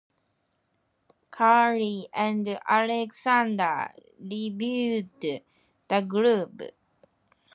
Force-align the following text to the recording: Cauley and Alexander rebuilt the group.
Cauley 1.29 2.07
and 2.11 2.59
Alexander 2.67 3.91
rebuilt 4.19 5.21
the 5.21 6.01
group. 6.01 6.59